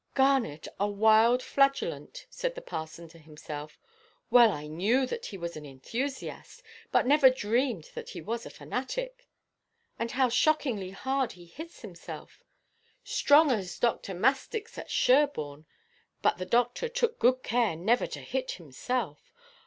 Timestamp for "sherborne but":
14.89-16.39